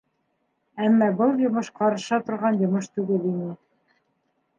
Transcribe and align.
Әммә 0.85 1.09
был 1.19 1.43
йомош 1.43 1.69
ҡарыша 1.81 2.19
торған 2.29 2.57
йомош 2.63 2.87
түгел 2.95 3.29
ине. 3.33 3.51